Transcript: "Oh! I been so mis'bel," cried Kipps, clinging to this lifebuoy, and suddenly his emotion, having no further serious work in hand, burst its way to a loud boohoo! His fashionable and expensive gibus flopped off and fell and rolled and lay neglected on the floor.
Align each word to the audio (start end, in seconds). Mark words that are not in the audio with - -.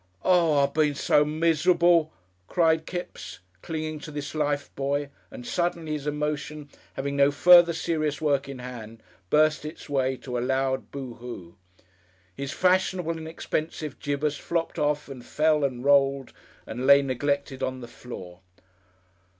"Oh! 0.23 0.63
I 0.63 0.65
been 0.65 0.95
so 0.95 1.23
mis'bel," 1.23 2.11
cried 2.47 2.87
Kipps, 2.87 3.37
clinging 3.61 3.99
to 3.99 4.09
this 4.09 4.33
lifebuoy, 4.33 5.09
and 5.29 5.45
suddenly 5.45 5.91
his 5.91 6.07
emotion, 6.07 6.69
having 6.95 7.15
no 7.15 7.29
further 7.29 7.71
serious 7.71 8.19
work 8.19 8.49
in 8.49 8.57
hand, 8.57 9.03
burst 9.29 9.63
its 9.63 9.87
way 9.87 10.17
to 10.17 10.39
a 10.39 10.39
loud 10.39 10.89
boohoo! 10.89 11.53
His 12.33 12.51
fashionable 12.51 13.15
and 13.15 13.27
expensive 13.27 13.99
gibus 13.99 14.37
flopped 14.39 14.79
off 14.79 15.07
and 15.07 15.23
fell 15.23 15.63
and 15.63 15.85
rolled 15.85 16.33
and 16.65 16.87
lay 16.87 17.03
neglected 17.03 17.61
on 17.61 17.81
the 17.81 17.87
floor. 17.87 18.39